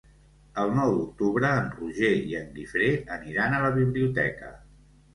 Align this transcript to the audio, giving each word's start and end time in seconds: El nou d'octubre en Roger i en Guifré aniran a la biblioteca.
El 0.63 0.71
nou 0.79 0.93
d'octubre 1.01 1.51
en 1.59 1.69
Roger 1.75 2.11
i 2.33 2.39
en 2.41 2.51
Guifré 2.57 2.91
aniran 3.19 3.57
a 3.57 3.63
la 3.69 3.73
biblioteca. 3.81 4.55